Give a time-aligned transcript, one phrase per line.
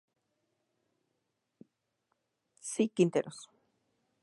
[2.71, 2.89] C.
[2.95, 3.39] Quinteros.